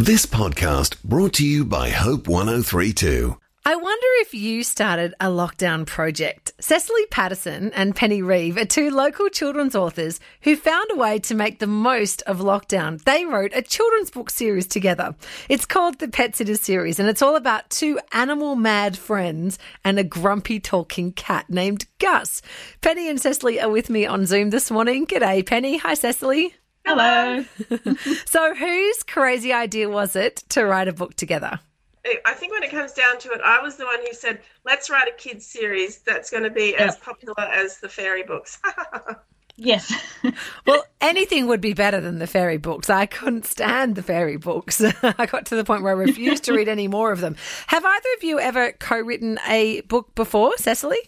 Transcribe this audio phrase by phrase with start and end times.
[0.00, 3.36] This podcast brought to you by Hope 1032.
[3.64, 6.52] I wonder if you started a lockdown project.
[6.60, 11.34] Cecily Paterson and Penny Reeve are two local children's authors who found a way to
[11.34, 13.02] make the most of lockdown.
[13.02, 15.16] They wrote a children's book series together.
[15.48, 19.98] It's called the Pet Sitter series, and it's all about two animal mad friends and
[19.98, 22.40] a grumpy talking cat named Gus.
[22.82, 25.08] Penny and Cecily are with me on Zoom this morning.
[25.08, 25.78] G'day, Penny.
[25.78, 26.54] Hi, Cecily.
[26.88, 27.44] Hello.
[28.26, 31.60] So, whose crazy idea was it to write a book together?
[32.24, 34.88] I think when it comes down to it, I was the one who said, let's
[34.88, 38.58] write a kids series that's going to be as popular as the fairy books.
[39.60, 39.92] Yes.
[40.66, 42.88] Well, anything would be better than the fairy books.
[42.90, 44.80] I couldn't stand the fairy books.
[45.02, 47.34] I got to the point where I refused to read any more of them.
[47.68, 50.98] Have either of you ever co written a book before, Cecily?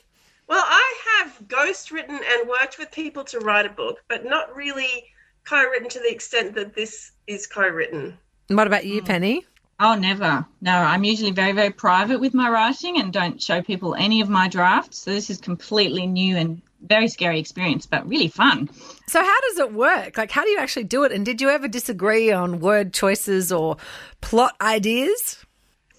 [0.49, 4.57] well, I have ghost written and worked with people to write a book, but not
[4.57, 5.05] really
[5.45, 8.17] co written to the extent that this is co written.
[8.49, 9.07] And What about you, hmm.
[9.07, 9.47] Penny?
[9.83, 10.45] oh, never.
[10.61, 14.29] No, I'm usually very, very private with my writing and don't show people any of
[14.29, 14.99] my drafts.
[14.99, 18.68] So this is completely new and very scary experience, but really fun.
[19.07, 20.16] So, how does it work?
[20.16, 21.13] Like, how do you actually do it?
[21.13, 23.77] And did you ever disagree on word choices or
[24.21, 25.45] plot ideas?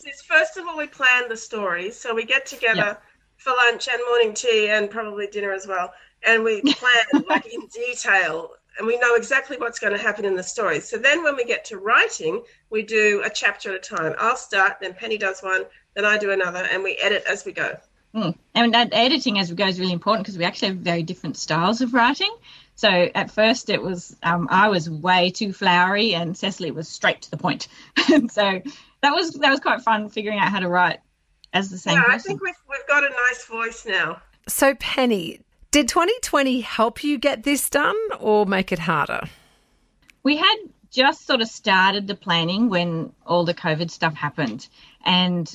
[0.05, 1.95] Is first of all, we plan the stories.
[1.99, 2.95] So we get together Yeah.
[3.37, 5.93] for lunch and morning tea and probably dinner as well.
[6.23, 10.35] And we plan like in detail and we know exactly what's going to happen in
[10.35, 10.79] the story.
[10.79, 14.15] So then when we get to writing, we do a chapter at a time.
[14.17, 17.51] I'll start, then Penny does one, then I do another, and we edit as we
[17.51, 17.77] go.
[18.13, 18.35] Mm.
[18.55, 21.37] And that editing as we go is really important because we actually have very different
[21.37, 22.33] styles of writing.
[22.75, 27.21] So at first it was um, I was way too flowery and Cecily was straight
[27.21, 27.67] to the point.
[28.11, 28.61] and so
[29.01, 30.99] that was that was quite fun figuring out how to write
[31.53, 34.21] as the same Yeah, I think we've, we've got a nice voice now.
[34.47, 35.39] So, Penny,
[35.71, 39.29] did 2020 help you get this done or make it harder?
[40.23, 40.55] we had
[40.91, 44.67] just sort of started the planning when all the COVID stuff happened.
[45.05, 45.49] And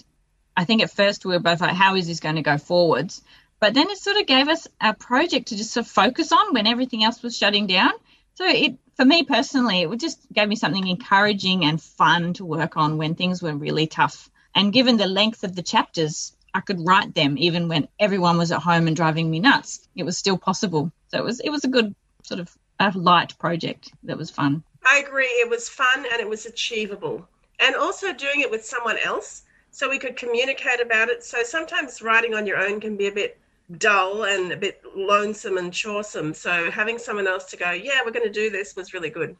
[0.56, 3.22] I think at first we were both like, how is this going to go forwards?
[3.60, 6.52] But then it sort of gave us a project to just sort of focus on
[6.52, 7.92] when everything else was shutting down.
[8.34, 12.76] So it, for me personally, it just gave me something encouraging and fun to work
[12.76, 14.30] on when things were really tough.
[14.54, 18.50] And given the length of the chapters, I could write them even when everyone was
[18.50, 19.86] at home and driving me nuts.
[19.94, 20.90] It was still possible.
[21.08, 22.50] So it was, it was a good sort of
[22.80, 24.64] a light project that was fun.
[24.82, 25.26] I agree.
[25.26, 27.28] It was fun and it was achievable.
[27.60, 31.22] And also doing it with someone else so we could communicate about it.
[31.22, 33.38] So sometimes writing on your own can be a bit
[33.76, 36.32] dull and a bit lonesome and choresome.
[36.32, 39.36] So having someone else to go, yeah, we're going to do this was really good.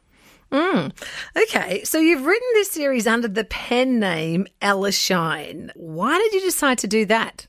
[0.53, 0.93] Mm.
[1.37, 5.73] Okay, so you've written this series under the pen name Ella Shine.
[5.75, 7.47] Why did you decide to do that?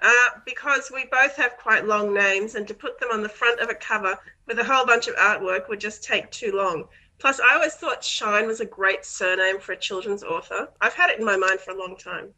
[0.00, 3.60] Uh, because we both have quite long names, and to put them on the front
[3.60, 6.84] of a cover with a whole bunch of artwork would just take too long.
[7.18, 10.68] Plus, I always thought Shine was a great surname for a children's author.
[10.80, 12.32] I've had it in my mind for a long time.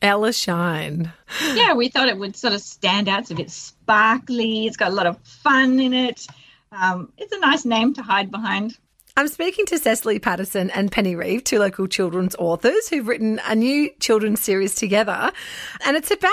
[0.00, 1.12] Ella Shine.
[1.54, 3.20] yeah, we thought it would sort of stand out.
[3.20, 4.66] It's a bit sparkly.
[4.66, 6.26] It's got a lot of fun in it.
[6.72, 8.76] Um, it's a nice name to hide behind.
[9.14, 13.54] I'm speaking to Cecily Paterson and Penny Reeve, two local children's authors who've written a
[13.54, 15.30] new children's series together.
[15.84, 16.32] And it's about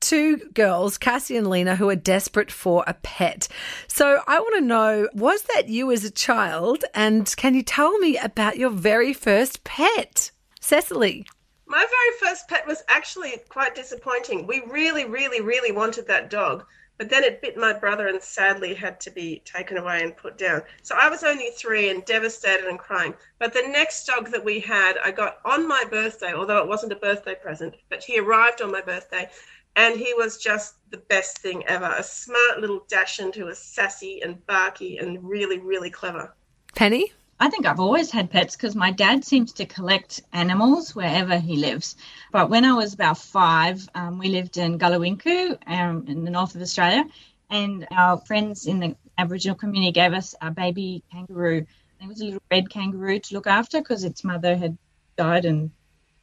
[0.00, 3.48] two girls, Cassie and Lena, who are desperate for a pet.
[3.88, 6.82] So I want to know was that you as a child?
[6.94, 10.30] And can you tell me about your very first pet?
[10.60, 11.26] Cecily.
[11.66, 14.46] My very first pet was actually quite disappointing.
[14.46, 16.64] We really, really, really wanted that dog,
[16.98, 20.38] but then it bit my brother and sadly had to be taken away and put
[20.38, 20.62] down.
[20.82, 23.14] So I was only three and devastated and crying.
[23.38, 26.92] But the next dog that we had, I got on my birthday, although it wasn't
[26.92, 29.28] a birthday present, but he arrived on my birthday
[29.76, 31.92] and he was just the best thing ever.
[31.98, 36.34] A smart little dachshund who was sassy and barky and really, really clever.
[36.74, 37.12] Penny?
[37.44, 41.58] I think I've always had pets because my dad seems to collect animals wherever he
[41.58, 41.94] lives.
[42.32, 46.54] But when I was about five, um, we lived in Galiwinku um, in the north
[46.54, 47.04] of Australia,
[47.50, 51.66] and our friends in the Aboriginal community gave us a baby kangaroo.
[52.00, 54.78] It was a little red kangaroo to look after because its mother had
[55.18, 55.70] died and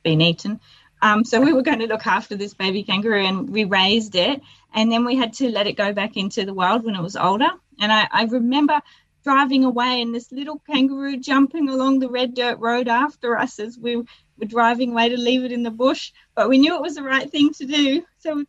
[0.01, 0.59] been eaten.
[1.03, 4.41] Um, so we were going to look after this baby kangaroo and we raised it.
[4.74, 7.15] And then we had to let it go back into the wild when it was
[7.15, 7.50] older.
[7.79, 8.81] And I, I remember
[9.23, 13.77] driving away and this little kangaroo jumping along the red dirt road after us as
[13.77, 14.06] we were
[14.45, 16.12] driving away to leave it in the bush.
[16.35, 18.03] But we knew it was the right thing to do.
[18.19, 18.44] So,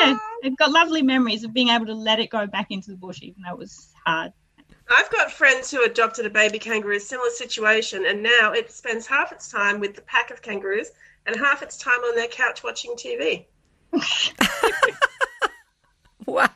[0.00, 2.96] yeah, I've got lovely memories of being able to let it go back into the
[2.96, 4.32] bush, even though it was hard.
[4.90, 9.32] I've got friends who adopted a baby kangaroo, similar situation, and now it spends half
[9.32, 10.90] its time with the pack of kangaroos
[11.26, 13.46] and half its time on their couch watching TV.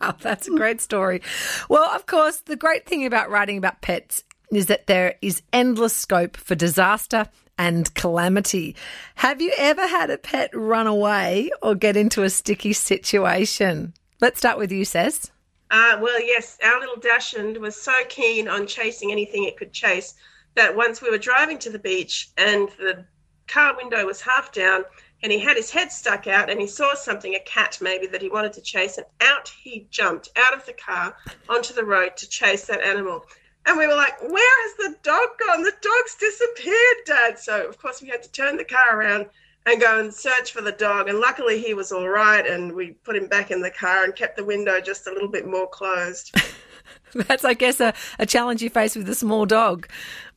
[0.08, 1.22] Wow, that's a great story.
[1.68, 5.94] Well, of course, the great thing about writing about pets is that there is endless
[5.94, 7.28] scope for disaster
[7.58, 8.76] and calamity.
[9.16, 13.92] Have you ever had a pet run away or get into a sticky situation?
[14.20, 15.30] Let's start with you, Says.
[15.70, 20.14] Uh, well, yes, our little Dachshund was so keen on chasing anything it could chase
[20.54, 23.04] that once we were driving to the beach and the
[23.48, 24.84] car window was half down
[25.22, 28.22] and he had his head stuck out and he saw something, a cat maybe, that
[28.22, 31.16] he wanted to chase, and out he jumped out of the car
[31.48, 33.24] onto the road to chase that animal.
[33.66, 35.62] And we were like, where has the dog gone?
[35.62, 37.38] The dog's disappeared, Dad.
[37.38, 39.26] So, of course, we had to turn the car around
[39.66, 41.08] and go and search for the dog.
[41.08, 42.46] And luckily, he was all right.
[42.46, 45.28] And we put him back in the car and kept the window just a little
[45.28, 46.34] bit more closed.
[47.14, 49.86] That's, I guess, a, a challenge you face with a small dog.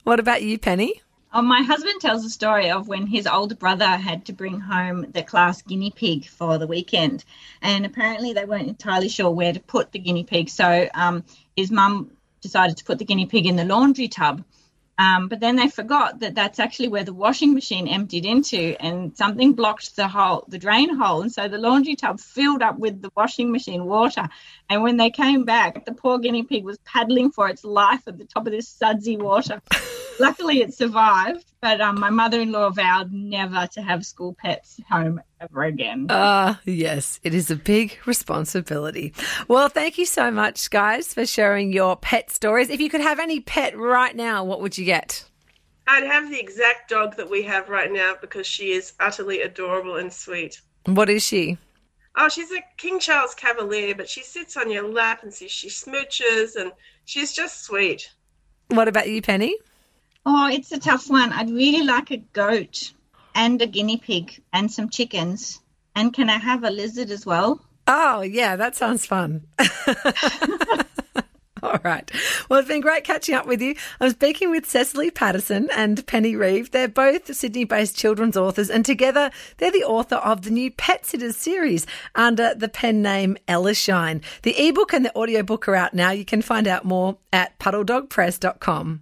[0.03, 1.01] What about you, Penny?
[1.33, 5.11] Oh, my husband tells a story of when his older brother had to bring home
[5.11, 7.23] the class guinea pig for the weekend.
[7.61, 10.49] And apparently, they weren't entirely sure where to put the guinea pig.
[10.49, 11.23] So um,
[11.55, 12.11] his mum
[12.41, 14.43] decided to put the guinea pig in the laundry tub.
[15.01, 19.17] Um, but then they forgot that that's actually where the washing machine emptied into, and
[19.17, 23.01] something blocked the hole, the drain hole, and so the laundry tub filled up with
[23.01, 24.29] the washing machine water.
[24.69, 28.19] And when they came back, the poor guinea pig was paddling for its life at
[28.19, 29.59] the top of this sudsy water.
[30.19, 34.81] Luckily, it survived, but um, my mother in law vowed never to have school pets
[34.89, 36.07] home ever again.
[36.09, 39.13] Ah, uh, yes, it is a big responsibility.
[39.47, 42.69] Well, thank you so much, guys, for sharing your pet stories.
[42.69, 45.23] If you could have any pet right now, what would you get?
[45.87, 49.97] I'd have the exact dog that we have right now because she is utterly adorable
[49.97, 50.61] and sweet.
[50.85, 51.57] What is she?
[52.15, 56.55] Oh, she's a King Charles Cavalier, but she sits on your lap and she smooches,
[56.55, 56.71] and
[57.05, 58.11] she's just sweet.
[58.69, 59.55] What about you, Penny?
[60.25, 61.31] Oh, it's a tough one.
[61.31, 62.93] I'd really like a goat
[63.33, 65.59] and a guinea pig and some chickens.
[65.95, 67.65] And can I have a lizard as well?
[67.87, 69.47] Oh, yeah, that sounds fun.
[71.63, 72.09] All right.
[72.49, 73.75] Well, it's been great catching up with you.
[73.99, 76.71] I'm speaking with Cecily Paterson and Penny Reeve.
[76.71, 81.05] They're both Sydney based children's authors, and together they're the author of the new Pet
[81.05, 81.85] Sitters series
[82.15, 84.21] under the pen name Ella Shine.
[84.41, 86.09] The ebook and the audiobook are out now.
[86.11, 89.01] You can find out more at puddledogpress.com.